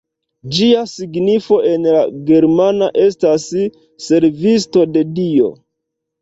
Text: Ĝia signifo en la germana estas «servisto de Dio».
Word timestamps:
Ĝia 0.59 0.79
signifo 0.91 1.57
en 1.71 1.85
la 1.95 1.99
germana 2.29 2.87
estas 3.03 3.45
«servisto 4.07 4.87
de 4.97 5.05
Dio». 5.21 5.53